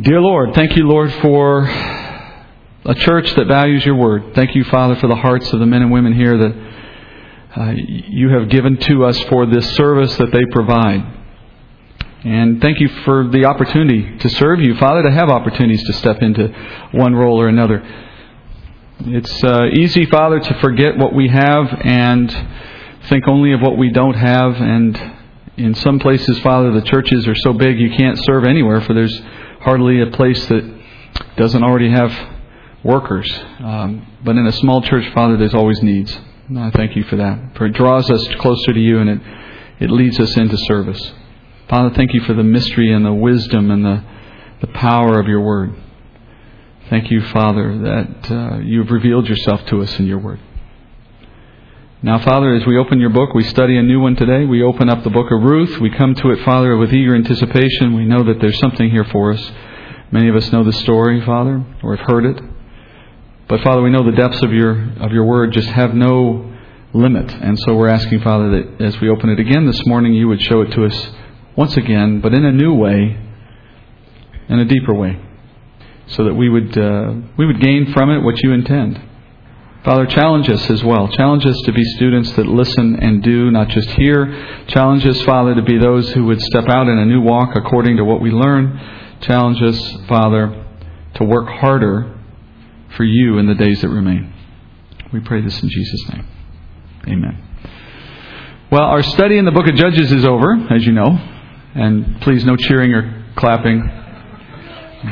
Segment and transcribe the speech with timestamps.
[0.00, 4.32] Dear Lord, thank you, Lord, for a church that values your word.
[4.32, 6.54] Thank you, Father, for the hearts of the men and women here that
[7.56, 11.04] uh, you have given to us for this service that they provide.
[12.22, 16.22] And thank you for the opportunity to serve you, Father, to have opportunities to step
[16.22, 16.46] into
[16.92, 17.82] one role or another.
[19.00, 22.30] It's uh, easy, Father, to forget what we have and
[23.08, 24.60] think only of what we don't have.
[24.60, 24.96] And
[25.56, 29.20] in some places, Father, the churches are so big you can't serve anywhere, for there's
[29.68, 30.64] hardly a place that
[31.36, 32.10] doesn't already have
[32.82, 33.30] workers.
[33.58, 36.18] Um, but in a small church, Father, there's always needs.
[36.48, 37.54] And I thank you for that.
[37.54, 39.20] For it draws us closer to you and it,
[39.78, 41.12] it leads us into service.
[41.68, 44.02] Father, thank you for the mystery and the wisdom and the,
[44.62, 45.74] the power of your word.
[46.88, 50.40] Thank you, Father, that uh, you have revealed yourself to us in your word.
[52.00, 54.44] Now, Father, as we open your book, we study a new one today.
[54.44, 55.80] We open up the book of Ruth.
[55.80, 57.96] We come to it, Father, with eager anticipation.
[57.96, 59.50] We know that there's something here for us.
[60.12, 62.40] Many of us know the story, Father, or have heard it.
[63.48, 66.54] But Father, we know the depths of your of your word just have no
[66.94, 67.32] limit.
[67.32, 70.40] And so we're asking, Father, that as we open it again this morning, you would
[70.40, 71.10] show it to us
[71.56, 73.18] once again, but in a new way,
[74.48, 75.20] in a deeper way,
[76.06, 79.02] so that we would uh, we would gain from it what you intend.
[79.88, 81.08] Father, challenge us as well.
[81.08, 84.66] Challenge us to be students that listen and do, not just hear.
[84.66, 87.96] Challenge us, Father, to be those who would step out in a new walk according
[87.96, 88.78] to what we learn.
[89.22, 90.66] Challenge us, Father,
[91.14, 92.20] to work harder
[92.98, 94.30] for you in the days that remain.
[95.10, 96.28] We pray this in Jesus' name.
[97.06, 97.42] Amen.
[98.70, 101.18] Well, our study in the book of Judges is over, as you know.
[101.74, 103.90] And please, no cheering or clapping.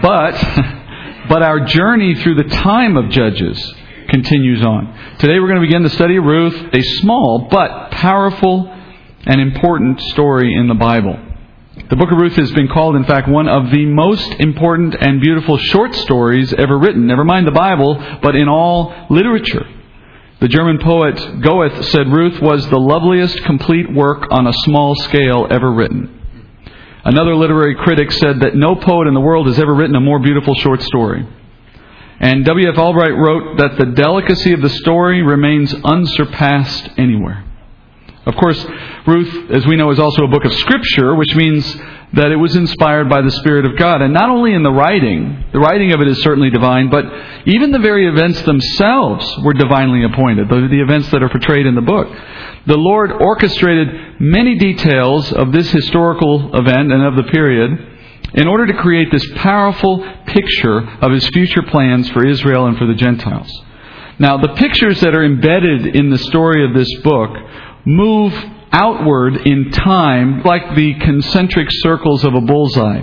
[0.03, 0.33] But,
[1.31, 3.75] but our journey through the time of Judges
[4.09, 5.17] continues on.
[5.19, 8.73] Today we're going to begin the study of Ruth, a small but powerful
[9.27, 11.19] and important story in the Bible.
[11.91, 15.21] The book of Ruth has been called, in fact, one of the most important and
[15.21, 17.07] beautiful short stories ever written.
[17.07, 19.67] Never mind the Bible, but in all literature.
[20.41, 25.47] The German poet Goethe said Ruth was the loveliest complete work on a small scale
[25.51, 26.13] ever written.
[27.05, 30.19] Another literary critic said that no poet in the world has ever written a more
[30.19, 31.27] beautiful short story.
[32.19, 32.79] And W.F.
[32.79, 37.45] Albright wrote that the delicacy of the story remains unsurpassed anywhere.
[38.27, 38.65] Of course,
[39.07, 41.65] Ruth, as we know, is also a book of Scripture, which means
[42.15, 44.03] that it was inspired by the Spirit of God.
[44.03, 47.05] And not only in the writing, the writing of it is certainly divine, but
[47.47, 51.77] even the very events themselves were divinely appointed, the, the events that are portrayed in
[51.77, 52.09] the book.
[52.67, 57.96] The Lord orchestrated many details of this historical event and of the period
[58.35, 62.87] in order to create this powerful picture of his future plans for Israel and for
[62.87, 63.51] the Gentiles.
[64.19, 67.31] Now, the pictures that are embedded in the story of this book
[67.85, 68.33] move
[68.73, 73.03] outward in time like the concentric circles of a bullseye.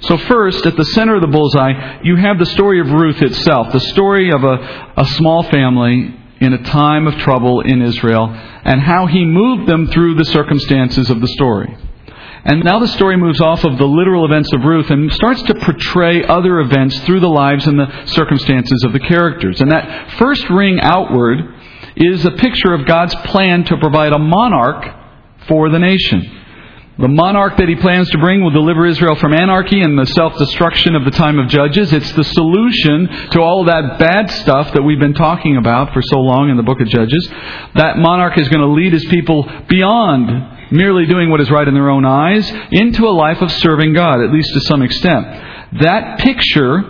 [0.00, 3.72] So, first, at the center of the bullseye, you have the story of Ruth itself,
[3.72, 8.80] the story of a, a small family in a time of trouble in Israel, and
[8.80, 11.76] how he moved them through the circumstances of the story.
[12.48, 15.54] And now the story moves off of the literal events of Ruth and starts to
[15.54, 19.60] portray other events through the lives and the circumstances of the characters.
[19.60, 21.38] And that first ring outward
[21.96, 24.86] is a picture of God's plan to provide a monarch
[25.48, 26.44] for the nation.
[27.00, 30.38] The monarch that he plans to bring will deliver Israel from anarchy and the self
[30.38, 31.92] destruction of the time of Judges.
[31.92, 36.20] It's the solution to all that bad stuff that we've been talking about for so
[36.20, 37.28] long in the book of Judges.
[37.74, 41.74] That monarch is going to lead his people beyond merely doing what is right in
[41.74, 45.26] their own eyes, into a life of serving God, at least to some extent.
[45.80, 46.82] That picture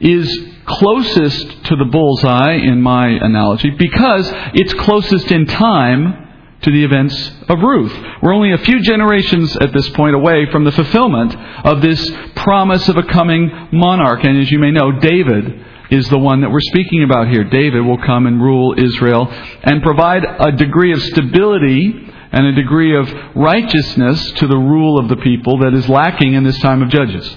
[0.00, 6.28] is closest to the bullseye in my analogy because it's closest in time
[6.62, 7.92] to the events of Ruth.
[8.22, 12.88] We're only a few generations at this point away from the fulfillment of this promise
[12.88, 14.24] of a coming monarch.
[14.24, 17.44] And as you may know, David is the one that we're speaking about here.
[17.44, 22.96] David will come and rule Israel and provide a degree of stability and a degree
[22.96, 26.88] of righteousness to the rule of the people that is lacking in this time of
[26.88, 27.36] Judges.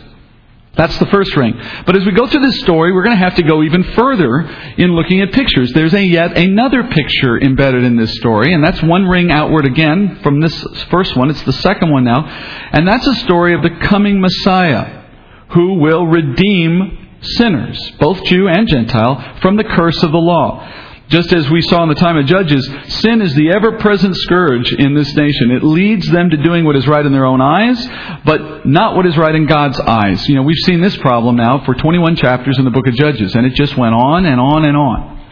[0.76, 1.54] That's the first ring.
[1.86, 4.42] But as we go through this story, we're going to have to go even further
[4.42, 5.72] in looking at pictures.
[5.72, 10.20] There's a yet another picture embedded in this story, and that's one ring outward again
[10.24, 11.30] from this first one.
[11.30, 12.26] It's the second one now.
[12.72, 15.04] And that's a story of the coming Messiah
[15.52, 20.68] who will redeem sinners, both Jew and Gentile, from the curse of the law.
[21.14, 24.74] Just as we saw in the time of Judges, sin is the ever present scourge
[24.74, 25.52] in this nation.
[25.52, 27.88] It leads them to doing what is right in their own eyes,
[28.26, 30.28] but not what is right in God's eyes.
[30.28, 33.36] You know, we've seen this problem now for 21 chapters in the book of Judges,
[33.36, 35.23] and it just went on and on and on.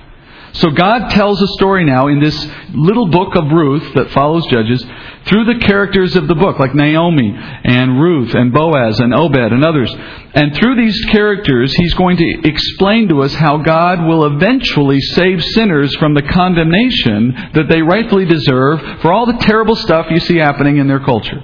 [0.54, 4.86] So God tells a story now in this little book of Ruth that follows Judges
[5.26, 9.64] through the characters of the book, like Naomi and Ruth and Boaz and Obed and
[9.64, 9.94] others.
[10.34, 15.44] And through these characters, he's going to explain to us how God will eventually save
[15.44, 20.38] sinners from the condemnation that they rightfully deserve for all the terrible stuff you see
[20.38, 21.42] happening in their culture.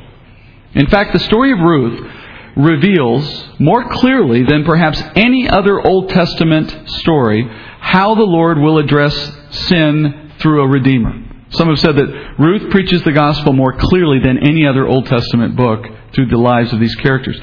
[0.73, 2.11] In fact, the story of Ruth
[2.57, 7.47] reveals more clearly than perhaps any other Old Testament story
[7.79, 9.15] how the Lord will address
[9.51, 11.23] sin through a Redeemer.
[11.49, 15.55] Some have said that Ruth preaches the gospel more clearly than any other Old Testament
[15.55, 17.39] book through the lives of these characters.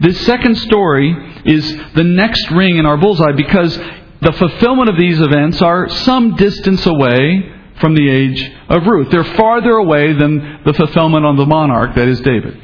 [0.00, 1.14] This second story
[1.44, 6.36] is the next ring in our bullseye because the fulfillment of these events are some
[6.36, 9.10] distance away from the age of Ruth.
[9.10, 12.60] They're farther away than the fulfillment on the monarch, that is David.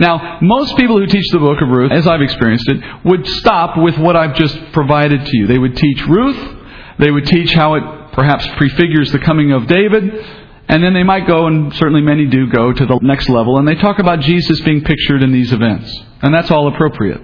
[0.00, 3.76] Now, most people who teach the book of Ruth, as I've experienced it, would stop
[3.76, 5.46] with what I've just provided to you.
[5.46, 6.56] They would teach Ruth,
[6.98, 10.02] they would teach how it perhaps prefigures the coming of David,
[10.68, 13.68] and then they might go, and certainly many do go, to the next level, and
[13.68, 15.94] they talk about Jesus being pictured in these events.
[16.22, 17.20] And that's all appropriate.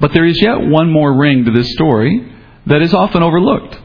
[0.00, 2.32] But there is yet one more ring to this story
[2.66, 3.78] that is often overlooked.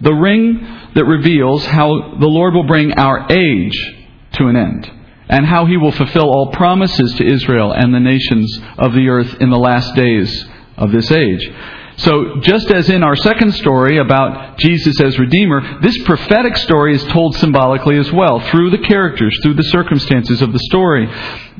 [0.00, 0.60] The ring
[0.94, 3.94] that reveals how the Lord will bring our age
[4.34, 4.90] to an end
[5.28, 9.36] and how he will fulfill all promises to Israel and the nations of the earth
[9.40, 10.46] in the last days
[10.76, 11.50] of this age.
[11.98, 17.02] So, just as in our second story about Jesus as Redeemer, this prophetic story is
[17.04, 21.08] told symbolically as well, through the characters, through the circumstances of the story.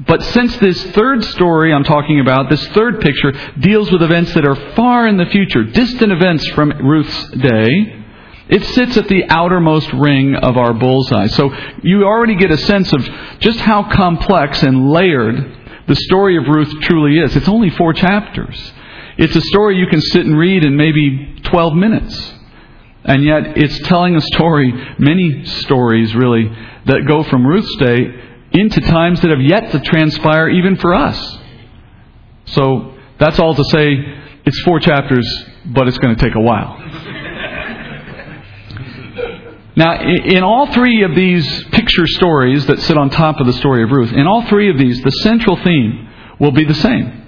[0.06, 4.44] But since this third story I'm talking about, this third picture, deals with events that
[4.44, 8.04] are far in the future, distant events from Ruth's day,
[8.48, 11.26] it sits at the outermost ring of our bullseye.
[11.28, 11.52] So
[11.82, 13.02] you already get a sense of
[13.40, 15.56] just how complex and layered
[15.88, 17.34] the story of Ruth truly is.
[17.36, 18.72] It's only four chapters.
[19.18, 22.34] It's a story you can sit and read in maybe 12 minutes.
[23.04, 26.48] And yet it's telling a story, many stories really,
[26.86, 28.22] that go from Ruth's day
[28.52, 31.38] into times that have yet to transpire even for us.
[32.46, 33.96] So that's all to say
[34.44, 35.26] it's four chapters,
[35.66, 36.85] but it's going to take a while.
[39.76, 43.82] Now, in all three of these picture stories that sit on top of the story
[43.82, 46.08] of Ruth, in all three of these, the central theme
[46.38, 47.22] will be the same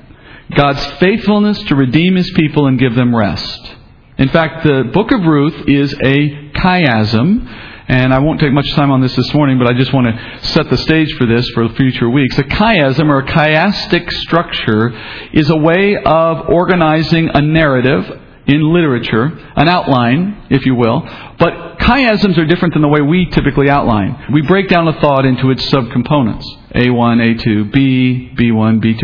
[0.55, 3.75] God's faithfulness to redeem his people and give them rest.
[4.17, 7.47] In fact, the book of Ruth is a chiasm,
[7.87, 10.47] and I won't take much time on this this morning, but I just want to
[10.49, 12.39] set the stage for this for future weeks.
[12.39, 14.99] A chiasm or a chiastic structure
[15.35, 19.25] is a way of organizing a narrative in literature,
[19.57, 21.03] an outline, if you will,
[21.39, 24.33] but chiasms are different than the way we typically outline.
[24.33, 29.03] We break down a thought into its subcomponents A1, A2, B, B1, B2.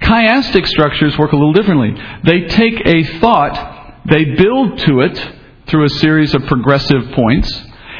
[0.00, 1.94] Chiastic structures work a little differently.
[2.24, 5.32] They take a thought, they build to it
[5.68, 7.50] through a series of progressive points,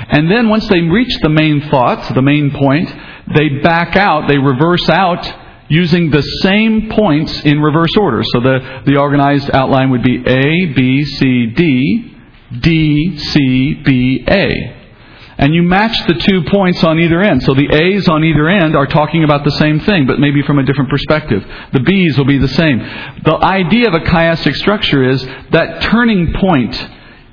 [0.08, 2.92] and then once they reach the main thought, the main point,
[3.36, 5.41] they back out, they reverse out
[5.72, 8.22] using the same points in reverse order.
[8.22, 12.14] So the, the organized outline would be A, B, C, D,
[12.60, 14.78] D, C, B, A.
[15.38, 17.42] And you match the two points on either end.
[17.42, 20.58] So the A's on either end are talking about the same thing, but maybe from
[20.58, 21.42] a different perspective.
[21.72, 22.78] The B's will be the same.
[23.24, 26.74] The idea of a chiastic structure is that turning point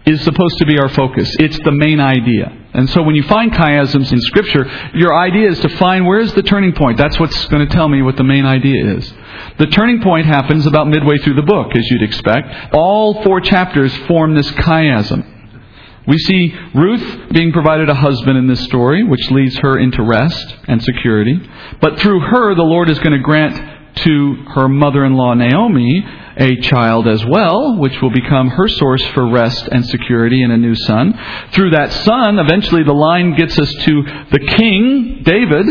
[0.10, 1.34] is supposed to be our focus.
[1.40, 2.56] It's the main idea.
[2.74, 6.44] And so when you find chiasms in Scripture, your idea is to find where's the
[6.44, 6.98] turning point.
[6.98, 9.12] That's what's going to tell me what the main idea is.
[9.58, 12.74] The turning point happens about midway through the book, as you'd expect.
[12.74, 15.38] All four chapters form this chiasm.
[16.08, 20.56] We see Ruth being provided a husband in this story, which leads her into rest
[20.68, 21.40] and security.
[21.82, 23.69] But through her, the Lord is going to grant
[24.04, 26.06] to her mother in law Naomi
[26.40, 30.58] a child as well, which will become her source for rest and security in a
[30.58, 31.14] new son.
[31.52, 35.66] Through that son, eventually the line gets us to the king, David,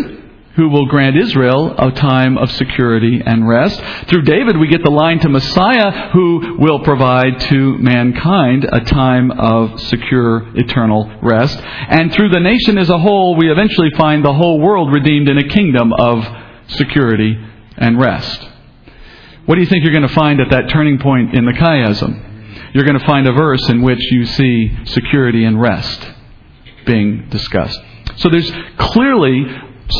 [0.56, 3.80] who will grant Israel a time of security and rest.
[4.08, 9.30] Through David, we get the line to Messiah, who will provide to mankind a time
[9.30, 11.58] of secure eternal rest.
[11.62, 15.38] And through the nation as a whole, we eventually find the whole world redeemed in
[15.38, 16.25] a kingdom of
[16.66, 17.38] security
[17.78, 18.47] and rest.
[19.47, 22.75] What do you think you're going to find at that turning point in the chiasm?
[22.75, 26.06] You're going to find a verse in which you see security and rest
[26.85, 27.80] being discussed.
[28.16, 29.44] So there's clearly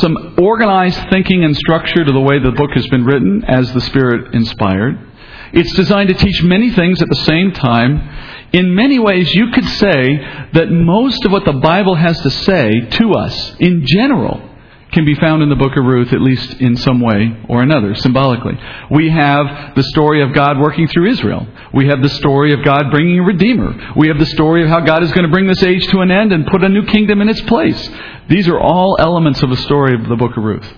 [0.01, 3.81] some organized thinking and structure to the way the book has been written as the
[3.81, 5.07] Spirit inspired.
[5.51, 8.47] It's designed to teach many things at the same time.
[8.53, 10.17] In many ways, you could say
[10.53, 14.48] that most of what the Bible has to say to us in general
[14.91, 17.93] can be found in the book of Ruth, at least in some way or another,
[17.93, 18.57] symbolically.
[18.89, 21.47] We have the story of God working through Israel.
[21.73, 23.93] We have the story of God bringing a Redeemer.
[23.95, 26.09] We have the story of how God is going to bring this age to an
[26.09, 27.89] end and put a new kingdom in its place.
[28.29, 30.73] These are all elements of the story of the book of Ruth.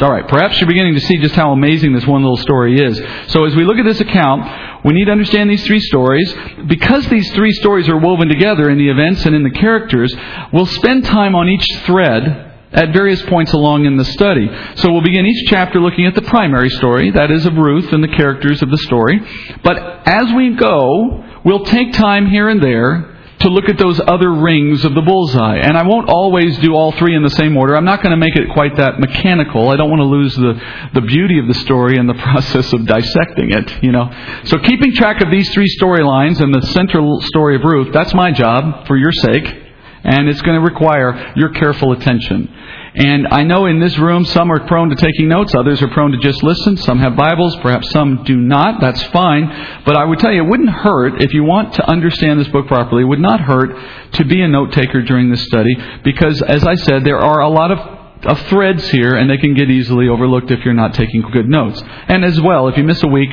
[0.00, 3.00] All right, perhaps you're beginning to see just how amazing this one little story is.
[3.32, 6.32] So as we look at this account, we need to understand these three stories.
[6.66, 10.14] Because these three stories are woven together in the events and in the characters,
[10.52, 14.48] we'll spend time on each thread at various points along in the study.
[14.76, 18.02] So we'll begin each chapter looking at the primary story, that is of Ruth and
[18.02, 19.20] the characters of the story.
[19.62, 24.32] But as we go, we'll take time here and there to look at those other
[24.32, 25.58] rings of the bullseye.
[25.58, 27.76] And I won't always do all three in the same order.
[27.76, 29.68] I'm not going to make it quite that mechanical.
[29.68, 32.86] I don't want to lose the, the beauty of the story in the process of
[32.86, 34.10] dissecting it, you know.
[34.44, 38.32] So keeping track of these three storylines and the central story of Ruth, that's my
[38.32, 39.65] job for your sake.
[40.06, 42.48] And it's going to require your careful attention.
[42.94, 46.12] And I know in this room some are prone to taking notes, others are prone
[46.12, 46.76] to just listen.
[46.76, 48.80] Some have Bibles, perhaps some do not.
[48.80, 49.82] That's fine.
[49.84, 52.68] But I would tell you, it wouldn't hurt if you want to understand this book
[52.68, 53.02] properly.
[53.02, 53.76] It would not hurt
[54.12, 57.48] to be a note taker during this study because, as I said, there are a
[57.48, 61.20] lot of of threads here, and they can get easily overlooked if you're not taking
[61.20, 61.82] good notes.
[62.08, 63.30] And as well, if you miss a week,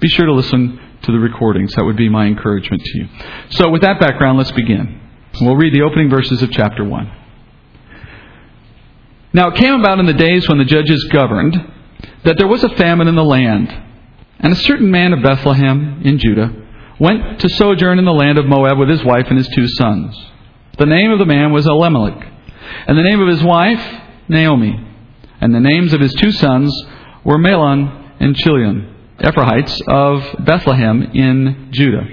[0.00, 1.74] be sure to listen to the recordings.
[1.74, 3.08] That would be my encouragement to you.
[3.50, 5.03] So, with that background, let's begin.
[5.40, 7.12] We'll read the opening verses of chapter 1.
[9.32, 11.56] Now it came about in the days when the judges governed
[12.24, 13.68] that there was a famine in the land.
[14.38, 16.54] And a certain man of Bethlehem in Judah
[17.00, 20.16] went to sojourn in the land of Moab with his wife and his two sons.
[20.78, 22.28] The name of the man was Elimelech,
[22.86, 23.82] and the name of his wife,
[24.28, 24.78] Naomi.
[25.40, 26.72] And the names of his two sons
[27.24, 32.06] were Mahlon and Chilion, Ephrathites of Bethlehem in Judah.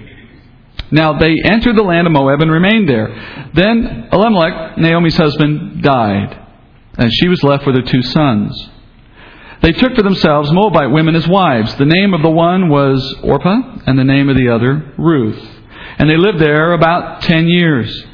[0.92, 3.50] Now they entered the land of Moab and remained there.
[3.54, 6.42] Then Elimelech, Naomi's husband, died
[6.98, 8.70] and she was left with her two sons.
[9.62, 11.76] They took for themselves Moabite women as wives.
[11.76, 15.40] The name of the one was Orpah, and the name of the other Ruth.
[15.98, 18.06] And they lived there about ten years.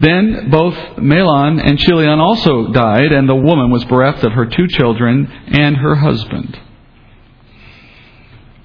[0.00, 4.66] Then both Mahlon and Chilion also died, and the woman was bereft of her two
[4.68, 6.58] children and her husband.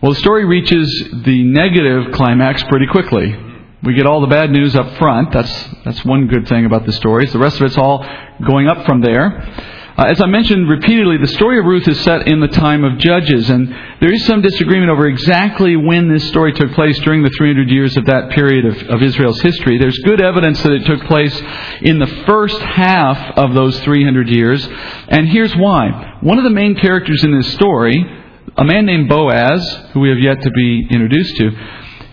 [0.02, 0.88] Well, the story reaches
[1.26, 3.36] the negative climax pretty quickly.
[3.84, 5.32] We get all the bad news up front.
[5.32, 7.32] That's, that's one good thing about the stories.
[7.32, 8.04] The rest of it's all
[8.44, 9.28] going up from there.
[9.96, 12.98] Uh, as I mentioned repeatedly, the story of Ruth is set in the time of
[12.98, 13.68] Judges, and
[14.00, 17.96] there is some disagreement over exactly when this story took place during the 300 years
[17.96, 19.78] of that period of, of Israel's history.
[19.78, 21.40] There's good evidence that it took place
[21.82, 24.68] in the first half of those 300 years,
[25.10, 26.18] and here's why.
[26.22, 28.04] One of the main characters in this story,
[28.58, 31.52] a man named Boaz, who we have yet to be introduced to,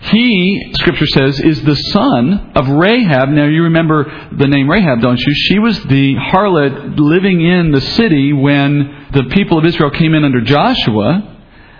[0.01, 3.29] he, Scripture says, is the son of Rahab.
[3.29, 5.33] Now, you remember the name Rahab, don't you?
[5.33, 10.23] She was the harlot living in the city when the people of Israel came in
[10.23, 11.37] under Joshua.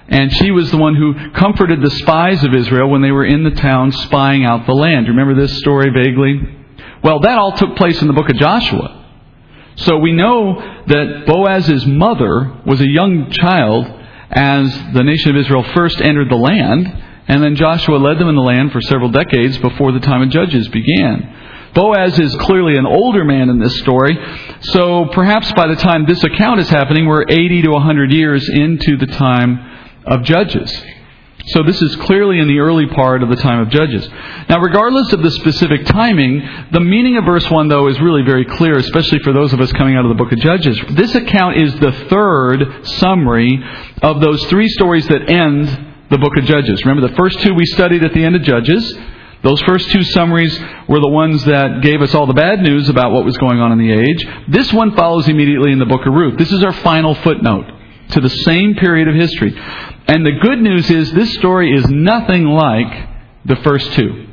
[0.10, 3.44] And she was the one who comforted the spies of Israel when they were in
[3.44, 5.06] the town spying out the land.
[5.06, 6.42] You remember this story vaguely?
[7.04, 9.06] Well, that all took place in the book of Joshua.
[9.76, 10.56] So we know
[10.88, 13.86] that Boaz's mother was a young child
[14.32, 17.06] as the nation of Israel first entered the land.
[17.28, 20.30] And then Joshua led them in the land for several decades before the time of
[20.30, 21.36] Judges began.
[21.76, 24.18] Boaz is clearly an older man in this story,
[24.62, 28.98] so perhaps by the time this account is happening, we're 80 to 100 years into
[28.98, 29.60] the time
[30.08, 30.84] of Judges.
[31.48, 34.08] So this is clearly in the early part of the time of Judges.
[34.50, 38.46] Now, regardless of the specific timing, the meaning of verse 1, though, is really very
[38.46, 40.80] clear, especially for those of us coming out of the book of Judges.
[40.92, 43.64] This account is the third summary
[44.02, 46.84] of those three stories that end the book of Judges.
[46.86, 48.98] Remember, the first two we studied at the end of Judges.
[49.42, 53.12] Those first two summaries were the ones that gave us all the bad news about
[53.12, 54.28] what was going on in the age.
[54.50, 56.38] This one follows immediately in the book of Ruth.
[56.38, 57.79] This is our final footnote
[58.10, 59.54] to the same period of history.
[60.08, 63.10] And the good news is this story is nothing like
[63.46, 64.28] the first two.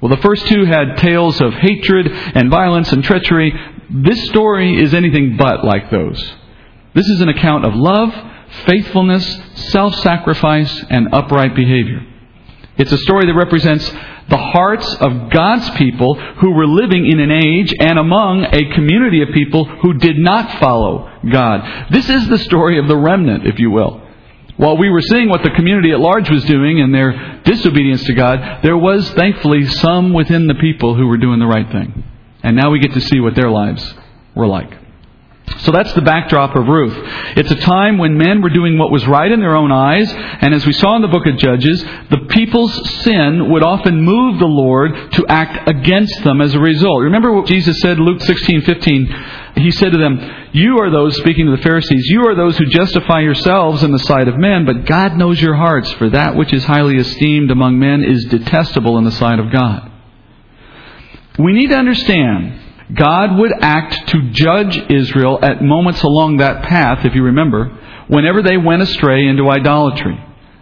[0.00, 3.52] Well, the first two had tales of hatred and violence and treachery.
[3.90, 6.18] This story is anything but like those.
[6.94, 8.12] This is an account of love
[8.66, 12.00] faithfulness, self sacrifice, and upright behavior.
[12.76, 13.90] It's a story that represents
[14.28, 19.22] the hearts of God's people who were living in an age and among a community
[19.22, 21.90] of people who did not follow God.
[21.90, 24.02] This is the story of the remnant, if you will.
[24.58, 28.14] While we were seeing what the community at large was doing in their disobedience to
[28.14, 32.04] God, there was thankfully some within the people who were doing the right thing.
[32.42, 33.94] And now we get to see what their lives
[34.34, 34.77] were like.
[35.58, 36.94] So that's the backdrop of Ruth.
[37.36, 40.54] It's a time when men were doing what was right in their own eyes, and
[40.54, 44.46] as we saw in the book of Judges, the people's sin would often move the
[44.46, 47.02] Lord to act against them as a result.
[47.02, 50.18] Remember what Jesus said, Luke 16:15, he said to them,
[50.52, 53.98] You are those, speaking to the Pharisees, you are those who justify yourselves in the
[53.98, 57.78] sight of men, but God knows your hearts, for that which is highly esteemed among
[57.78, 59.90] men is detestable in the sight of God.
[61.38, 67.04] We need to understand God would act to judge Israel at moments along that path,
[67.04, 67.76] if you remember,
[68.08, 70.18] whenever they went astray into idolatry.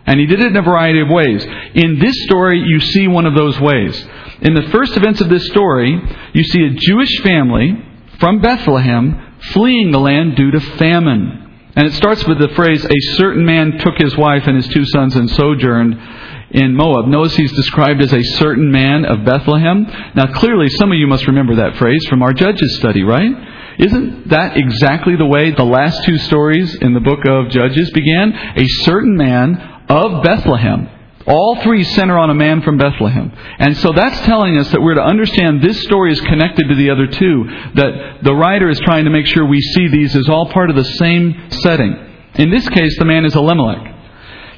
[0.07, 1.45] And he did it in a variety of ways.
[1.75, 4.05] In this story, you see one of those ways.
[4.41, 6.01] In the first events of this story,
[6.33, 7.73] you see a Jewish family
[8.19, 11.71] from Bethlehem fleeing the land due to famine.
[11.75, 14.85] And it starts with the phrase, A certain man took his wife and his two
[14.87, 16.01] sons and sojourned
[16.51, 17.07] in Moab.
[17.07, 19.87] Notice he's described as a certain man of Bethlehem.
[20.15, 23.33] Now, clearly, some of you must remember that phrase from our Judges study, right?
[23.79, 28.33] Isn't that exactly the way the last two stories in the book of Judges began?
[28.33, 30.89] A certain man of Bethlehem.
[31.27, 33.33] All three center on a man from Bethlehem.
[33.59, 36.91] And so that's telling us that we're to understand this story is connected to the
[36.91, 37.45] other two.
[37.75, 40.77] That the writer is trying to make sure we see these as all part of
[40.77, 41.97] the same setting.
[42.37, 43.96] In this case, the man is Elimelech.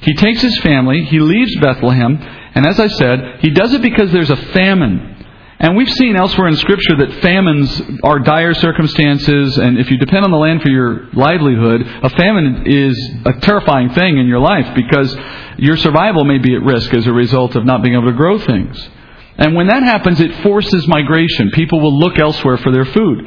[0.03, 2.17] He takes his family, he leaves Bethlehem,
[2.55, 5.17] and as I said, he does it because there's a famine.
[5.61, 10.25] And we've seen elsewhere in Scripture that famines are dire circumstances, and if you depend
[10.25, 14.73] on the land for your livelihood, a famine is a terrifying thing in your life
[14.77, 15.17] because
[15.59, 18.39] your survival may be at risk as a result of not being able to grow
[18.39, 18.89] things.
[19.37, 21.51] And when that happens, it forces migration.
[21.53, 23.25] People will look elsewhere for their food.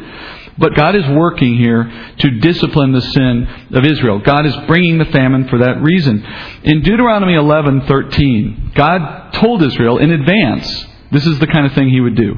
[0.58, 1.84] But God is working here
[2.20, 4.20] to discipline the sin of Israel.
[4.20, 6.26] God is bringing the famine for that reason.
[6.64, 12.02] In Deuteronomy 11:13, God told Israel in advance this is the kind of thing he
[12.02, 12.36] would do.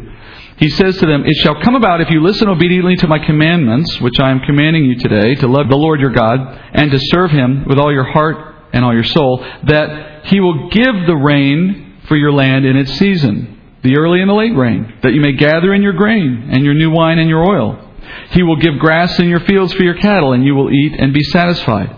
[0.58, 4.00] He says to them, It shall come about if you listen obediently to my commandments,
[4.02, 6.40] which I am commanding you today, to love the Lord your God,
[6.74, 10.70] and to serve him with all your heart and all your soul, that he will
[10.70, 15.00] give the rain for your land in its season, the early and the late rain,
[15.04, 17.83] that you may gather in your grain, and your new wine and your oil.
[18.32, 21.14] He will give grass in your fields for your cattle, and you will eat and
[21.14, 21.96] be satisfied.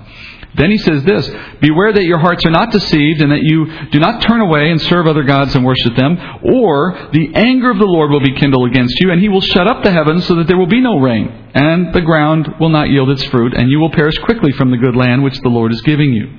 [0.58, 4.00] Then he says this Beware that your hearts are not deceived, and that you do
[4.00, 7.86] not turn away and serve other gods and worship them, or the anger of the
[7.86, 10.48] Lord will be kindled against you, and he will shut up the heavens so that
[10.48, 13.80] there will be no rain, and the ground will not yield its fruit, and you
[13.80, 16.38] will perish quickly from the good land which the Lord is giving you.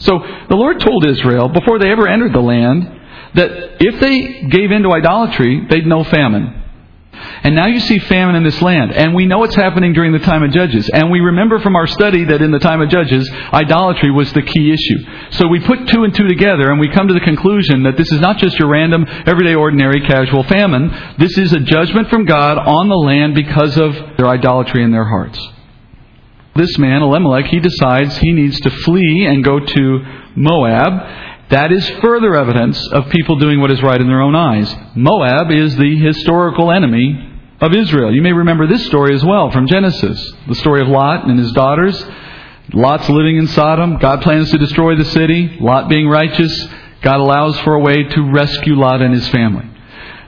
[0.00, 3.00] So the Lord told Israel, before they ever entered the land,
[3.34, 6.59] that if they gave in to idolatry, they'd know famine.
[7.42, 8.92] And now you see famine in this land.
[8.92, 10.88] And we know it's happening during the time of Judges.
[10.92, 14.42] And we remember from our study that in the time of Judges, idolatry was the
[14.42, 15.30] key issue.
[15.30, 18.10] So we put two and two together and we come to the conclusion that this
[18.12, 20.90] is not just your random, everyday, ordinary, casual famine.
[21.18, 25.06] This is a judgment from God on the land because of their idolatry in their
[25.06, 25.38] hearts.
[26.56, 30.04] This man, Elimelech, he decides he needs to flee and go to
[30.34, 31.29] Moab.
[31.50, 34.72] That is further evidence of people doing what is right in their own eyes.
[34.94, 37.28] Moab is the historical enemy
[37.60, 38.14] of Israel.
[38.14, 41.52] You may remember this story as well from Genesis the story of Lot and his
[41.52, 42.02] daughters.
[42.72, 43.98] Lot's living in Sodom.
[43.98, 45.58] God plans to destroy the city.
[45.60, 46.68] Lot being righteous.
[47.02, 49.68] God allows for a way to rescue Lot and his family.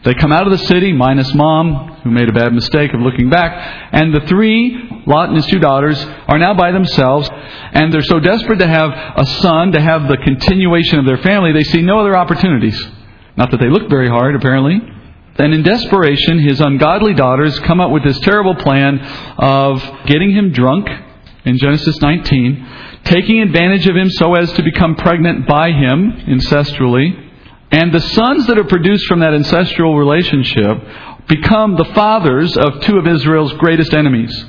[0.04, 3.30] They come out of the city, minus mom, who made a bad mistake of looking
[3.30, 7.28] back, and the three, Lot and his two daughters, are now by themselves,
[7.72, 11.52] and they're so desperate to have a son, to have the continuation of their family,
[11.52, 12.80] they see no other opportunities.
[13.36, 14.80] Not that they look very hard, apparently.
[15.36, 18.98] And in desperation, his ungodly daughters come up with this terrible plan
[19.38, 20.88] of getting him drunk
[21.44, 22.68] in Genesis 19,
[23.04, 27.30] taking advantage of him so as to become pregnant by him incestually,
[27.70, 30.76] and the sons that are produced from that ancestral relationship
[31.28, 34.44] become the fathers of two of Israel's greatest enemies.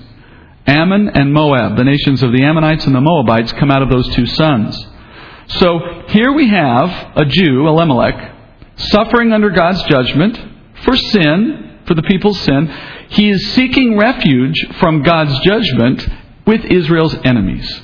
[0.66, 4.08] Ammon and Moab, the nations of the Ammonites and the Moabites, come out of those
[4.16, 4.78] two sons.
[5.48, 8.34] So here we have a Jew, Elimelech,
[8.78, 10.40] suffering under God's judgment
[10.84, 12.68] for sin, for the people's sin.
[13.10, 16.08] He is seeking refuge from God's judgment
[16.48, 17.82] with Israel's enemies.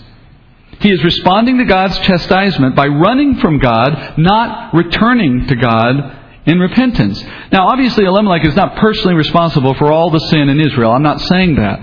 [0.80, 6.19] He is responding to God's chastisement by running from God, not returning to God
[6.50, 7.24] in repentance.
[7.52, 10.92] Now, obviously, Elimelech is not personally responsible for all the sin in Israel.
[10.92, 11.80] I'm not saying that.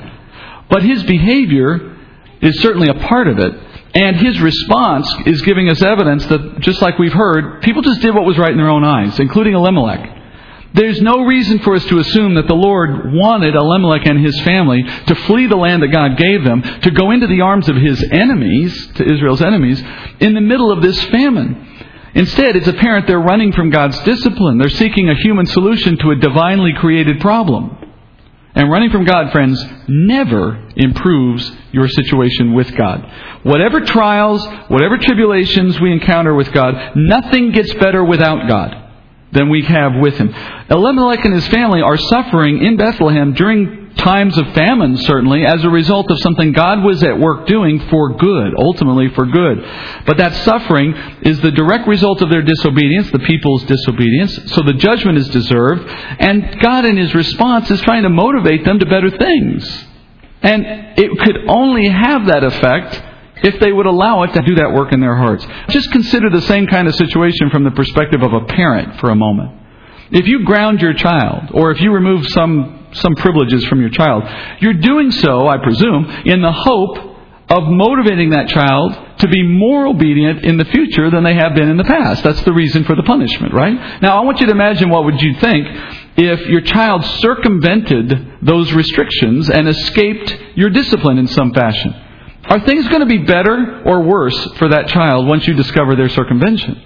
[0.69, 1.97] But his behavior
[2.43, 3.53] is certainly a part of it.
[3.95, 8.15] And his response is giving us evidence that, just like we've heard, people just did
[8.15, 10.15] what was right in their own eyes, including Elimelech.
[10.75, 14.83] There's no reason for us to assume that the Lord wanted Elimelech and his family
[14.83, 18.03] to flee the land that God gave them, to go into the arms of his
[18.11, 19.83] enemies, to Israel's enemies,
[20.21, 21.76] in the middle of this famine.
[22.17, 24.57] Instead, it's apparent they're running from God's discipline.
[24.57, 27.77] They're seeking a human solution to a divinely created problem.
[28.55, 33.05] And running from God, friends, never improves your situation with God.
[33.43, 38.75] Whatever trials, whatever tribulations we encounter with God, nothing gets better without God
[39.33, 40.35] than we have with him.
[40.71, 45.71] Elimelech and his family are suffering in Bethlehem during times of famine, certainly, as a
[45.71, 49.59] result of something God was at work doing for good, ultimately for good.
[50.07, 54.75] But that suffering is the direct result of their disobedience, the people's disobedience, so the
[54.75, 59.11] judgment is deserved, and God in His response is trying to motivate them to better
[59.11, 59.87] things.
[60.43, 60.65] And
[60.99, 63.03] it could only have that effect
[63.43, 65.47] if they would allow it to do that work in their hearts.
[65.69, 69.17] Just consider the same kind of situation from the perspective of a parent for a
[69.17, 69.63] moment.
[70.11, 74.25] If you ground your child, or if you remove some, some privileges from your child,
[74.61, 77.17] you're doing so, I presume, in the hope
[77.49, 81.69] of motivating that child to be more obedient in the future than they have been
[81.69, 82.25] in the past.
[82.25, 84.03] That's the reason for the punishment, right?
[84.03, 85.67] Now, I want you to imagine what would you think
[86.17, 91.95] if your child circumvented those restrictions and escaped your discipline in some fashion.
[92.49, 96.09] Are things going to be better or worse for that child once you discover their
[96.09, 96.83] circumvention?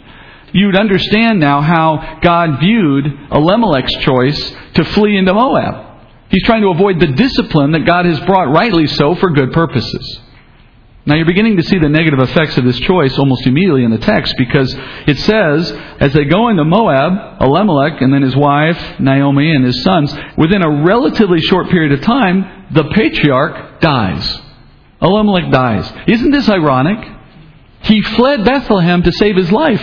[0.53, 5.90] You'd understand now how God viewed Elimelech's choice to flee into Moab.
[6.31, 10.21] He's trying to avoid the discipline that God has brought, rightly so, for good purposes.
[11.07, 13.99] Now you're beginning to see the negative effects of this choice almost immediately in the
[13.99, 14.73] text because
[15.07, 19.83] it says, as they go into Moab, Elimelech and then his wife, Naomi, and his
[19.83, 24.41] sons, within a relatively short period of time, the patriarch dies.
[25.03, 25.91] Elimelech dies.
[26.07, 26.99] Isn't this ironic?
[27.81, 29.83] He fled Bethlehem to save his life.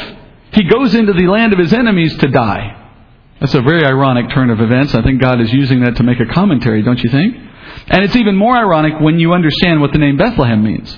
[0.54, 2.77] He goes into the land of his enemies to die.
[3.40, 4.96] That's a very ironic turn of events.
[4.96, 7.36] I think God is using that to make a commentary, don't you think?
[7.88, 10.98] And it's even more ironic when you understand what the name Bethlehem means.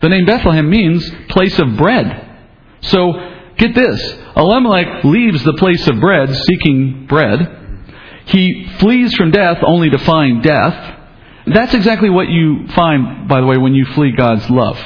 [0.00, 2.38] The name Bethlehem means place of bread.
[2.82, 3.12] So,
[3.56, 4.18] get this.
[4.36, 7.84] Elimelech leaves the place of bread seeking bread.
[8.26, 10.94] He flees from death only to find death.
[11.46, 14.76] That's exactly what you find, by the way, when you flee God's love.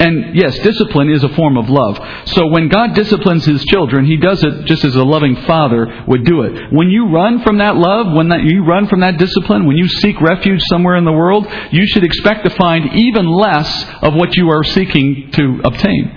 [0.00, 2.00] And yes, discipline is a form of love.
[2.24, 6.24] So when God disciplines His children, He does it just as a loving father would
[6.24, 6.72] do it.
[6.72, 9.86] When you run from that love, when that, you run from that discipline, when you
[9.86, 13.68] seek refuge somewhere in the world, you should expect to find even less
[14.02, 16.16] of what you are seeking to obtain.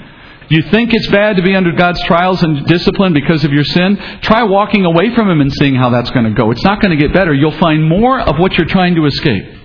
[0.49, 3.97] You think it's bad to be under God's trials and discipline because of your sin?
[4.21, 6.51] Try walking away from Him and seeing how that's going to go.
[6.51, 7.33] It's not going to get better.
[7.33, 9.62] You'll find more of what you're trying to escape.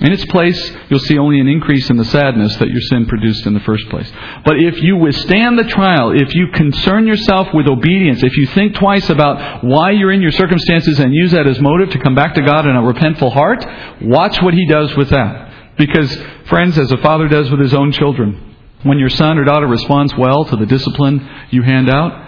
[0.00, 3.46] In its place, you'll see only an increase in the sadness that your sin produced
[3.46, 4.10] in the first place.
[4.44, 8.76] But if you withstand the trial, if you concern yourself with obedience, if you think
[8.76, 12.34] twice about why you're in your circumstances and use that as motive to come back
[12.34, 13.66] to God in a repentful heart,
[14.02, 15.76] watch what He does with that.
[15.76, 16.14] Because,
[16.46, 20.14] friends, as a father does with his own children, when your son or daughter responds
[20.16, 22.26] well to the discipline you hand out,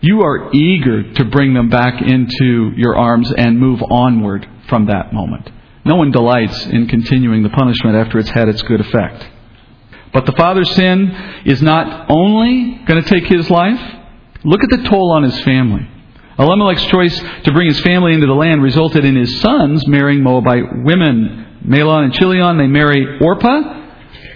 [0.00, 5.12] you are eager to bring them back into your arms and move onward from that
[5.12, 5.50] moment.
[5.86, 9.24] No one delights in continuing the punishment after it's had its good effect.
[10.12, 11.12] But the father's sin
[11.44, 13.80] is not only going to take his life,
[14.42, 15.88] look at the toll on his family.
[16.40, 20.64] Elimelech's choice to bring his family into the land resulted in his sons marrying Moabite
[20.82, 21.60] women.
[21.64, 23.60] Mahlon and Chilion, they marry Orpah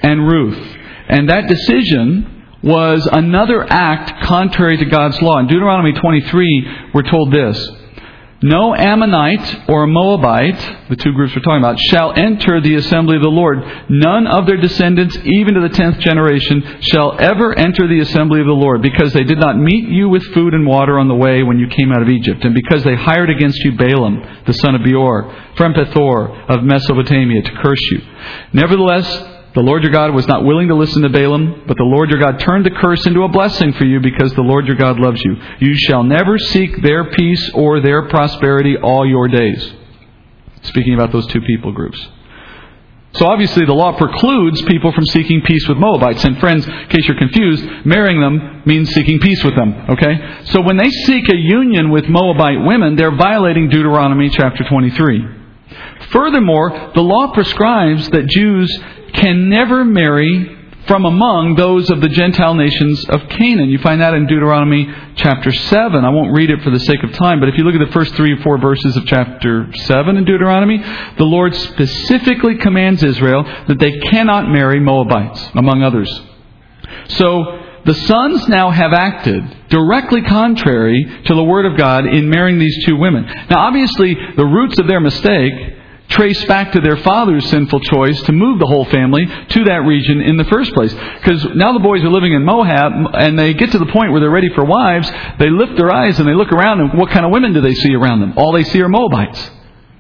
[0.03, 0.77] and Ruth.
[1.09, 5.41] And that decision was another act contrary to God's law.
[5.41, 7.59] In Deuteronomy 23, we're told this
[8.43, 13.23] no Ammonite or Moabite, the two groups we're talking about, shall enter the assembly of
[13.23, 13.59] the Lord.
[13.89, 18.47] None of their descendants, even to the tenth generation, shall ever enter the assembly of
[18.47, 21.43] the Lord, because they did not meet you with food and water on the way
[21.43, 24.75] when you came out of Egypt, and because they hired against you Balaam, the son
[24.75, 28.01] of Beor, from Pethor of Mesopotamia, to curse you.
[28.53, 32.09] Nevertheless, the Lord your God was not willing to listen to Balaam, but the Lord
[32.11, 35.01] your God turned the curse into a blessing for you because the Lord your God
[35.01, 35.37] loves you.
[35.59, 39.75] You shall never seek their peace or their prosperity all your days.
[40.63, 41.99] Speaking about those two people groups.
[43.15, 46.23] So obviously the law precludes people from seeking peace with Moabites.
[46.23, 49.75] And friends, in case you're confused, marrying them means seeking peace with them.
[49.91, 50.45] Okay?
[50.45, 55.25] So when they seek a union with Moabite women, they're violating Deuteronomy chapter 23.
[56.11, 58.71] Furthermore, the law prescribes that Jews
[59.13, 63.69] can never marry from among those of the Gentile nations of Canaan.
[63.69, 66.05] You find that in Deuteronomy chapter 7.
[66.05, 67.93] I won't read it for the sake of time, but if you look at the
[67.93, 73.45] first three or four verses of chapter 7 in Deuteronomy, the Lord specifically commands Israel
[73.69, 76.11] that they cannot marry Moabites, among others.
[77.09, 82.59] So, the sons now have acted directly contrary to the Word of God in marrying
[82.59, 83.25] these two women.
[83.49, 85.80] Now, obviously, the roots of their mistake
[86.11, 90.21] trace back to their father's sinful choice to move the whole family to that region
[90.21, 90.93] in the first place.
[90.93, 94.21] Because now the boys are living in Moab, and they get to the point where
[94.21, 95.11] they're ready for wives.
[95.39, 97.75] They lift their eyes and they look around, and what kind of women do they
[97.75, 98.35] see around them?
[98.37, 99.51] All they see are Moabites.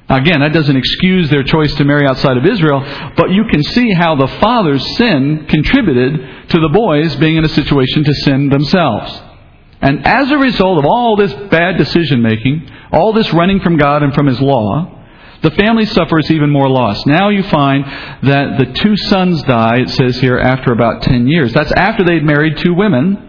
[0.09, 2.81] Again, that doesn't excuse their choice to marry outside of Israel,
[3.16, 7.49] but you can see how the father's sin contributed to the boys being in a
[7.49, 9.23] situation to sin themselves.
[9.81, 14.03] And as a result of all this bad decision making, all this running from God
[14.03, 14.99] and from His law,
[15.42, 17.05] The family suffers even more loss.
[17.07, 21.53] Now you find that the two sons die, it says here, after about 10 years.
[21.53, 23.26] That's after they'd married two women.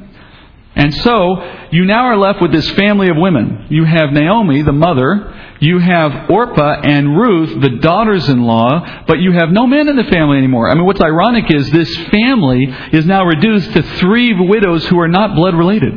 [0.75, 3.67] And so, you now are left with this family of women.
[3.69, 5.37] You have Naomi, the mother.
[5.61, 9.95] You have Orpah and Ruth, the daughters in law, but you have no men in
[9.95, 10.69] the family anymore.
[10.69, 15.07] I mean, what's ironic is this family is now reduced to three widows who are
[15.07, 15.93] not blood related.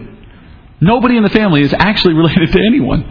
[0.81, 3.05] Nobody in the family is actually related to anyone.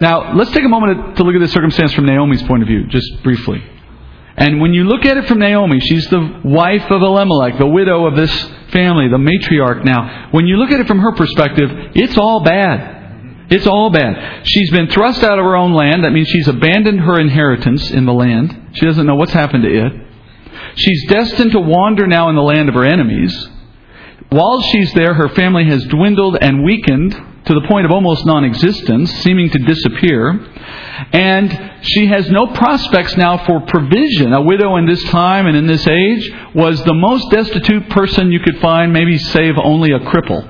[0.00, 2.86] Now, let's take a moment to look at this circumstance from Naomi's point of view,
[2.86, 3.62] just briefly.
[4.36, 8.06] And when you look at it from Naomi, she's the wife of Elimelech, the widow
[8.06, 8.32] of this
[8.72, 10.28] family, the matriarch now.
[10.30, 13.48] When you look at it from her perspective, it's all bad.
[13.50, 14.46] It's all bad.
[14.46, 16.04] She's been thrust out of her own land.
[16.04, 18.70] That means she's abandoned her inheritance in the land.
[18.74, 19.92] She doesn't know what's happened to it.
[20.76, 23.36] She's destined to wander now in the land of her enemies.
[24.30, 28.44] While she's there, her family has dwindled and weakened to the point of almost non
[28.44, 30.30] existence, seeming to disappear.
[31.12, 34.32] And she has no prospects now for provision.
[34.32, 38.40] A widow in this time and in this age was the most destitute person you
[38.40, 40.49] could find, maybe save only a cripple.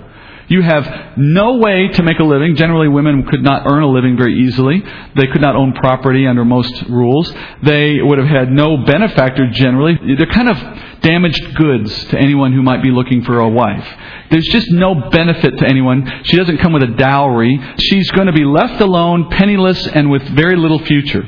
[0.50, 2.56] You have no way to make a living.
[2.56, 4.82] Generally, women could not earn a living very easily.
[5.14, 7.32] They could not own property under most rules.
[7.62, 9.96] They would have had no benefactor generally.
[10.16, 10.56] They're kind of
[11.02, 13.86] damaged goods to anyone who might be looking for a wife.
[14.32, 16.24] There's just no benefit to anyone.
[16.24, 17.56] She doesn't come with a dowry.
[17.78, 21.22] She's going to be left alone, penniless, and with very little future.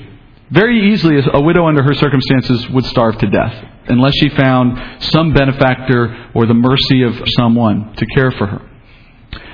[0.51, 5.33] Very easily, a widow under her circumstances would starve to death unless she found some
[5.33, 8.72] benefactor or the mercy of someone to care for her.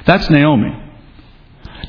[0.09, 0.73] That's Naomi.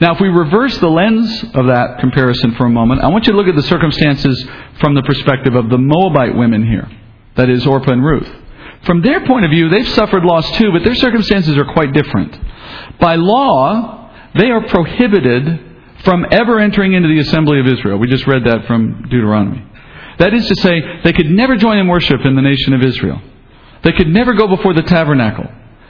[0.01, 3.32] Now, if we reverse the lens of that comparison for a moment, I want you
[3.32, 4.45] to look at the circumstances
[4.82, 6.91] from the perspective of the Moabite women here.
[7.36, 8.29] That is, Orpah and Ruth.
[8.84, 12.38] From their point of view, they've suffered loss too, but their circumstances are quite different.
[12.99, 15.67] By law, they are prohibited
[16.03, 17.99] from ever entering into the assembly of Israel.
[17.99, 19.65] We just read that from Deuteronomy.
[20.17, 23.21] That is to say, they could never join in worship in the nation of Israel.
[23.84, 25.45] They could never go before the tabernacle.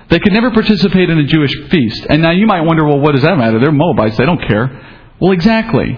[0.09, 2.05] They could never participate in a Jewish feast.
[2.09, 3.59] And now you might wonder, well, what does that matter?
[3.59, 4.17] They're Moabites.
[4.17, 5.05] They don't care.
[5.19, 5.97] Well, exactly.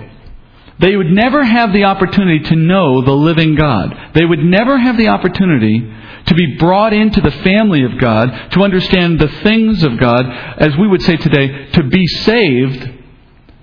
[0.79, 4.11] They would never have the opportunity to know the living God.
[4.15, 5.79] They would never have the opportunity
[6.25, 10.25] to be brought into the family of God, to understand the things of God,
[10.57, 12.91] as we would say today, to be saved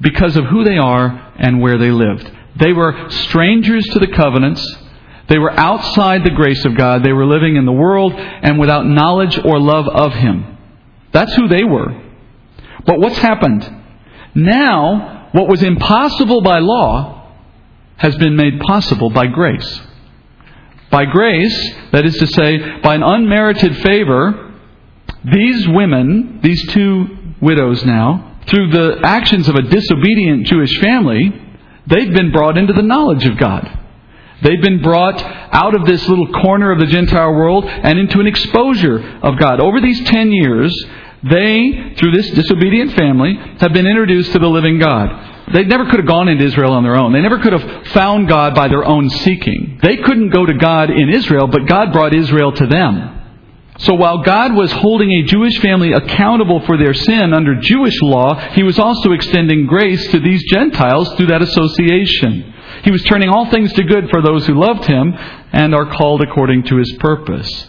[0.00, 2.30] because of who they are and where they lived.
[2.56, 4.64] They were strangers to the covenants.
[5.29, 7.03] They were outside the grace of God.
[7.03, 10.57] They were living in the world and without knowledge or love of Him.
[11.12, 12.03] That's who they were.
[12.87, 13.71] But what's happened?
[14.35, 17.35] Now, what was impossible by law
[17.97, 19.81] has been made possible by grace.
[20.91, 24.55] By grace, that is to say, by an unmerited favor,
[25.25, 31.31] these women, these two widows now, through the actions of a disobedient Jewish family,
[31.87, 33.78] they've been brought into the knowledge of God.
[34.42, 38.27] They've been brought out of this little corner of the Gentile world and into an
[38.27, 39.61] exposure of God.
[39.61, 40.72] Over these ten years,
[41.24, 45.53] they, through this disobedient family, have been introduced to the living God.
[45.53, 47.12] They never could have gone into Israel on their own.
[47.12, 49.81] They never could have found God by their own seeking.
[49.83, 53.14] They couldn't go to God in Israel, but God brought Israel to them.
[53.79, 58.35] So while God was holding a Jewish family accountable for their sin under Jewish law,
[58.53, 62.55] He was also extending grace to these Gentiles through that association.
[62.85, 65.14] He was turning all things to good for those who loved him
[65.53, 67.67] and are called according to his purpose.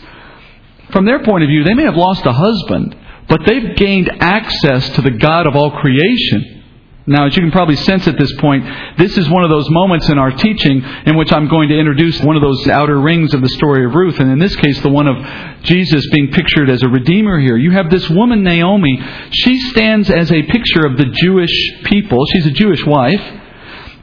[0.91, 2.95] From their point of view, they may have lost a husband,
[3.27, 6.59] but they've gained access to the God of all creation.
[7.05, 8.65] Now, as you can probably sense at this point,
[8.99, 12.21] this is one of those moments in our teaching in which I'm going to introduce
[12.21, 14.89] one of those outer rings of the story of Ruth, and in this case, the
[14.89, 15.17] one of
[15.63, 17.57] Jesus being pictured as a redeemer here.
[17.57, 19.01] You have this woman, Naomi.
[19.31, 22.23] She stands as a picture of the Jewish people.
[22.27, 23.21] She's a Jewish wife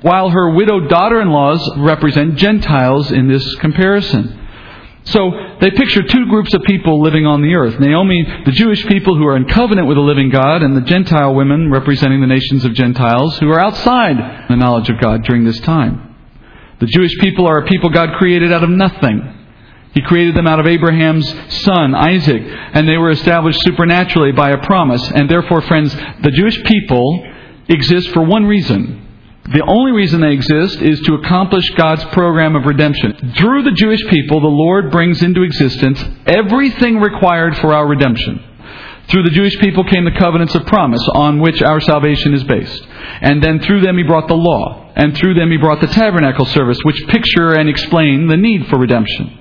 [0.02, 4.46] while her widowed daughter in laws represent Gentiles in this comparison.
[5.04, 5.30] So
[5.60, 9.26] they picture two groups of people living on the earth Naomi, the Jewish people who
[9.26, 12.74] are in covenant with the living God, and the Gentile women representing the nations of
[12.74, 16.14] Gentiles who are outside the knowledge of God during this time.
[16.80, 19.32] The Jewish people are a people God created out of nothing.
[19.94, 21.26] He created them out of Abraham's
[21.62, 25.10] son, Isaac, and they were established supernaturally by a promise.
[25.12, 27.24] And therefore, friends, the Jewish people
[27.68, 29.05] exist for one reason
[29.48, 33.32] the only reason they exist is to accomplish God's program of redemption.
[33.38, 38.42] Through the Jewish people, the Lord brings into existence everything required for our redemption.
[39.08, 42.88] Through the Jewish people came the covenants of promise on which our salvation is based.
[43.20, 44.90] And then through them he brought the law.
[44.96, 48.78] And through them he brought the tabernacle service, which picture and explain the need for
[48.78, 49.38] redemption.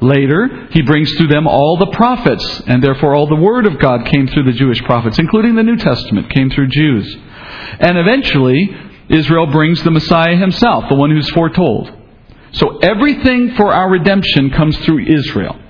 [0.00, 4.04] Later, he brings through them all the prophets, and therefore all the word of God
[4.06, 7.16] came through the Jewish prophets, including the New Testament, came through Jews.
[7.78, 8.68] And eventually,
[9.08, 11.92] Israel brings the Messiah himself, the one who's foretold.
[12.52, 15.60] So everything for our redemption comes through Israel.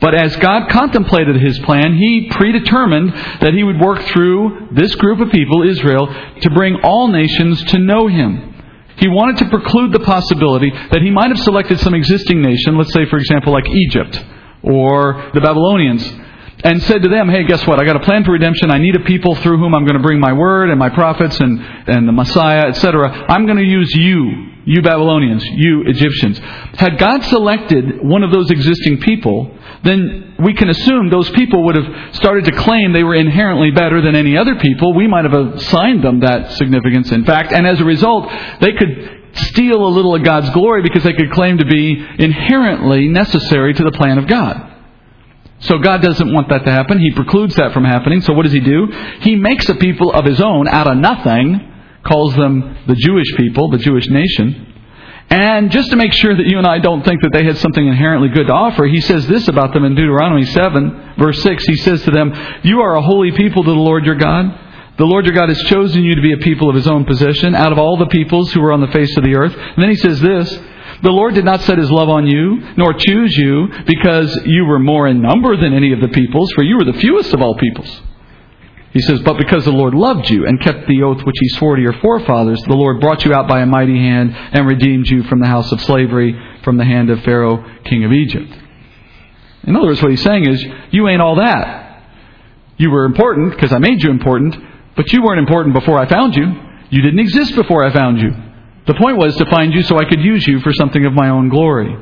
[0.00, 5.20] But as God contemplated his plan, he predetermined that he would work through this group
[5.20, 6.06] of people, Israel,
[6.40, 8.54] to bring all nations to know him.
[8.96, 12.92] He wanted to preclude the possibility that he might have selected some existing nation, let's
[12.92, 14.22] say, for example, like Egypt
[14.62, 16.04] or the Babylonians,
[16.62, 17.80] and said to them, Hey, guess what?
[17.80, 18.70] I got a plan for redemption.
[18.70, 21.38] I need a people through whom I'm going to bring my word and my prophets
[21.40, 23.26] and, and the Messiah, etc.
[23.28, 26.38] I'm going to use you, you Babylonians, you Egyptians.
[26.74, 31.76] Had God selected one of those existing people, then we can assume those people would
[31.76, 34.94] have started to claim they were inherently better than any other people.
[34.94, 39.20] We might have assigned them that significance, in fact, and as a result, they could
[39.34, 43.82] steal a little of God's glory because they could claim to be inherently necessary to
[43.82, 44.73] the plan of God.
[45.64, 46.98] So God doesn't want that to happen.
[46.98, 48.20] He precludes that from happening.
[48.20, 48.86] So what does He do?
[49.20, 51.72] He makes a people of His own out of nothing,
[52.04, 54.72] calls them the Jewish people, the Jewish nation.
[55.30, 57.86] And just to make sure that you and I don't think that they had something
[57.86, 61.64] inherently good to offer, he says this about them in Deuteronomy 7, verse 6.
[61.64, 64.60] He says to them, You are a holy people to the Lord your God.
[64.96, 67.54] The Lord your God has chosen you to be a people of his own possession
[67.54, 69.54] out of all the peoples who are on the face of the earth.
[69.56, 70.56] And then he says this
[71.02, 74.78] the Lord did not set his love on you, nor choose you, because you were
[74.78, 77.56] more in number than any of the peoples, for you were the fewest of all
[77.56, 78.02] peoples.
[78.92, 81.74] He says, But because the Lord loved you and kept the oath which he swore
[81.74, 85.24] to your forefathers, the Lord brought you out by a mighty hand and redeemed you
[85.24, 88.52] from the house of slavery, from the hand of Pharaoh, king of Egypt.
[89.64, 92.04] In other words, what he's saying is, you ain't all that.
[92.76, 94.56] You were important because I made you important,
[94.94, 96.46] but you weren't important before I found you.
[96.90, 98.30] You didn't exist before I found you.
[98.86, 101.30] The point was to find you so I could use you for something of my
[101.30, 101.96] own glory.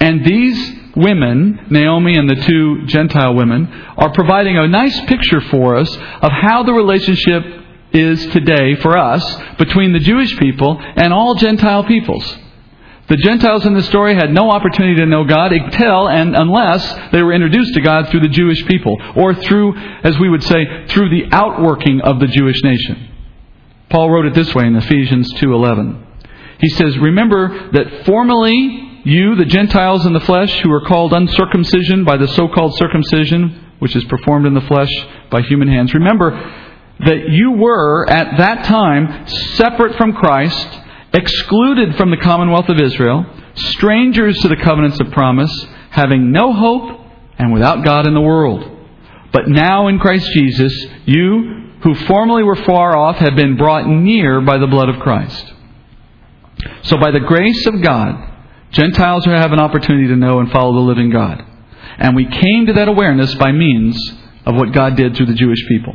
[0.00, 5.76] And these women, Naomi and the two Gentile women, are providing a nice picture for
[5.76, 7.42] us of how the relationship
[7.92, 9.24] is today for us
[9.56, 12.38] between the Jewish people and all Gentile peoples.
[13.08, 17.22] The Gentiles in the story had no opportunity to know God until and unless they
[17.22, 21.10] were introduced to God through the Jewish people, or through, as we would say, through
[21.10, 23.13] the outworking of the Jewish nation.
[23.94, 25.94] Paul wrote it this way in Ephesians 2:11.
[26.58, 32.02] He says, "Remember that formerly you, the Gentiles in the flesh, who are called uncircumcision
[32.02, 34.90] by the so-called circumcision, which is performed in the flesh
[35.30, 36.36] by human hands, remember
[37.06, 40.80] that you were at that time separate from Christ,
[41.12, 47.00] excluded from the commonwealth of Israel, strangers to the covenants of promise, having no hope
[47.38, 48.68] and without God in the world.
[49.30, 50.72] But now in Christ Jesus,
[51.04, 55.52] you who formerly were far off have been brought near by the blood of Christ.
[56.82, 58.32] So, by the grace of God,
[58.70, 61.44] Gentiles have an opportunity to know and follow the living God.
[61.98, 63.96] And we came to that awareness by means
[64.46, 65.94] of what God did through the Jewish people.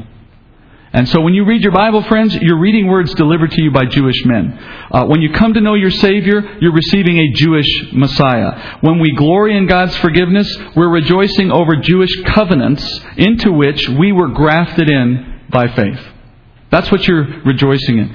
[0.91, 3.85] And so when you read your Bible, friends, you're reading words delivered to you by
[3.85, 4.57] Jewish men.
[4.91, 8.77] Uh, when you come to know your Savior, you're receiving a Jewish Messiah.
[8.81, 14.29] When we glory in God's forgiveness, we're rejoicing over Jewish covenants into which we were
[14.29, 15.99] grafted in by faith.
[16.71, 18.09] That's what you're rejoicing in.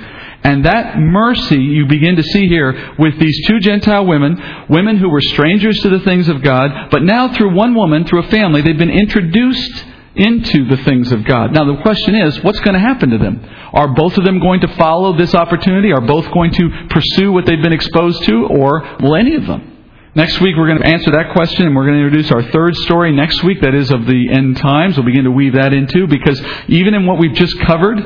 [0.45, 4.37] And that mercy you begin to see here with these two Gentile women,
[4.69, 8.25] women who were strangers to the things of God, but now through one woman, through
[8.25, 11.53] a family, they've been introduced into the things of God.
[11.53, 13.45] Now the question is, what's going to happen to them?
[13.73, 15.93] Are both of them going to follow this opportunity?
[15.93, 18.47] Are both going to pursue what they've been exposed to?
[18.47, 19.74] Or will any of them?
[20.17, 22.77] Next week, we're going to answer that question, and we're going to introduce our third
[22.77, 24.97] story next week, that is of the end times.
[24.97, 27.99] We'll begin to weave that into, because even in what we've just covered,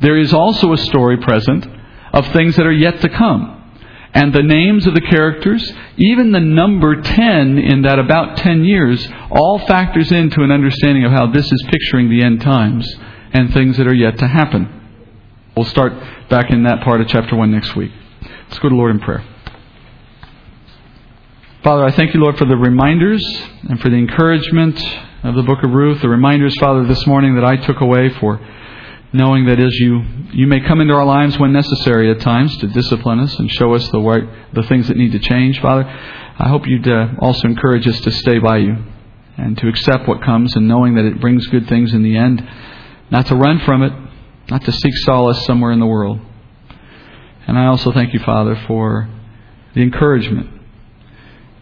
[0.00, 1.64] there is also a story present
[2.12, 3.60] of things that are yet to come.
[4.12, 9.08] And the names of the characters, even the number 10 in that about 10 years,
[9.30, 12.92] all factors into an understanding of how this is picturing the end times
[13.32, 14.68] and things that are yet to happen.
[15.56, 15.92] We'll start
[16.28, 17.92] back in that part of chapter 1 next week.
[18.48, 19.24] Let's go to Lord in prayer.
[21.62, 23.24] Father, I thank you, Lord, for the reminders
[23.68, 24.82] and for the encouragement
[25.22, 26.02] of the book of Ruth.
[26.02, 28.40] The reminders, Father, this morning that I took away for
[29.12, 32.66] knowing that as you you may come into our lives when necessary at times to
[32.66, 35.84] discipline us and show us the the things that need to change, Father.
[35.84, 38.78] I hope you'd uh, also encourage us to stay by you
[39.36, 42.44] and to accept what comes and knowing that it brings good things in the end,
[43.12, 43.92] not to run from it,
[44.50, 46.18] not to seek solace somewhere in the world.
[47.46, 49.08] And I also thank you, Father, for
[49.74, 50.61] the encouragement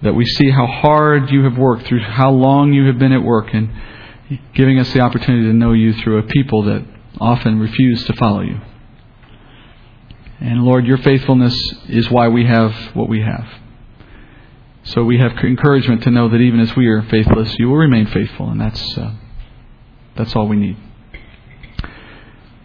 [0.03, 3.23] that we see how hard you have worked, through how long you have been at
[3.23, 3.71] work, and
[4.55, 6.85] giving us the opportunity to know you through a people that
[7.21, 8.61] often refuse to follow you.
[10.41, 11.55] And Lord, your faithfulness
[11.89, 13.47] is why we have what we have.
[14.85, 18.07] So we have encouragement to know that even as we are faithless, you will remain
[18.07, 19.13] faithful, and that's uh,
[20.17, 20.79] that's all we need.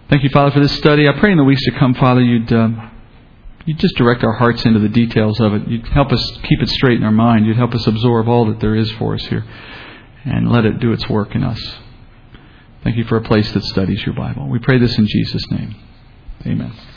[0.09, 1.09] Thank you, Father, for this study.
[1.09, 2.51] I pray in the weeks to come, Father, you'd.
[2.53, 2.91] Um,
[3.65, 5.67] You'd just direct our hearts into the details of it.
[5.67, 7.45] You'd help us keep it straight in our mind.
[7.45, 9.43] You'd help us absorb all that there is for us here
[10.23, 11.59] and let it do its work in us.
[12.83, 14.47] Thank you for a place that studies your Bible.
[14.47, 15.75] We pray this in Jesus' name.
[16.45, 16.94] Amen.